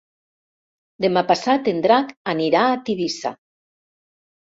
[1.05, 3.37] Demà passat en Drac anirà a Tivissa.